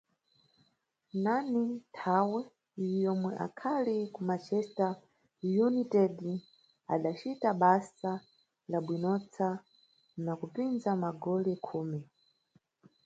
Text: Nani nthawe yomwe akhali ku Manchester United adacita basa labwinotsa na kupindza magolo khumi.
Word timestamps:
Nani 1.23 1.63
nthawe 1.79 2.41
yomwe 3.03 3.31
akhali 3.45 3.97
ku 4.13 4.19
Manchester 4.29 4.91
United 5.67 6.13
adacita 6.93 7.49
basa 7.61 8.11
labwinotsa 8.71 9.47
na 10.23 10.31
kupindza 10.39 10.91
magolo 11.03 11.51
khumi. 11.65 11.99